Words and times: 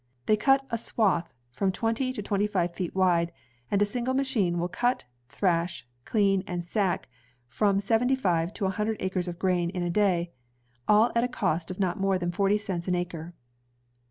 They 0.25 0.35
cut 0.35 0.65
a 0.71 0.79
swath 0.79 1.31
from 1.51 1.71
twenty 1.71 2.11
to 2.11 2.23
twenty 2.23 2.47
five 2.47 2.73
feet 2.73 2.95
wide, 2.95 3.31
and 3.69 3.83
a 3.83 3.85
single 3.85 4.15
machine 4.15 4.57
will 4.57 4.67
cut, 4.67 5.03
thiash, 5.29 5.83
clean, 6.05 6.43
and 6.47 6.65
sack 6.65 7.07
from 7.47 7.79
seventy 7.79 8.15
five 8.15 8.51
to 8.55 8.65
a 8.65 8.71
himdred 8.71 8.97
acres 8.99 9.27
of 9.27 9.37
grain 9.37 9.69
in 9.69 9.83
a 9.83 9.91
day, 9.91 10.31
all 10.87 11.11
at 11.15 11.23
a 11.23 11.27
cost 11.27 11.69
of 11.69 11.79
not 11.79 11.99
more 11.99 12.17
than 12.17 12.31
forty 12.31 12.57
cents 12.57 12.87
an 12.87 12.95
acre. 12.95 13.35